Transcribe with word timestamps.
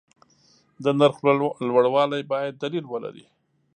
د 0.83 0.85
نرخ 0.99 1.17
لوړوالی 1.69 2.21
باید 2.31 2.59
دلیل 2.63 2.85
ولري. 2.93 3.25